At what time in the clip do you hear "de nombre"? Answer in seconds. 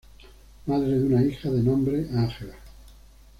1.51-2.07